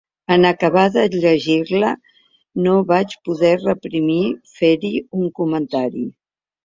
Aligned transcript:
En 0.35 0.45
acabar 0.51 0.85
de 0.93 1.01
llegir-la 1.15 1.91
no 2.67 2.73
vaig 2.93 3.13
poder 3.29 3.53
reprimir 3.67 4.19
fer-hi 4.55 4.93
un 5.21 5.33
comentari. 5.43 6.09